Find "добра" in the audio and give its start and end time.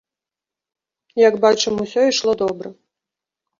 2.43-2.75